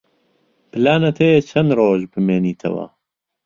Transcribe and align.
پلانت 0.71 1.15
هەیە 1.23 1.39
چەند 1.49 1.69
ڕۆژ 1.79 2.01
بمێنیتەوە؟ 2.11 2.85